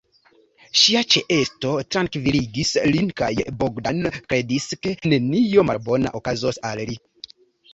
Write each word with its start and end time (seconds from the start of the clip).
Ŝia 0.83 1.01
ĉeesto 1.15 1.73
trankviligis 1.95 2.71
lin 2.95 3.11
kaj 3.21 3.29
Bogdan 3.59 4.01
kredis, 4.17 4.67
ke 4.87 4.97
nenio 5.13 5.67
malbona 5.73 6.17
okazos 6.23 6.63
al 6.73 6.83
li. 6.91 6.99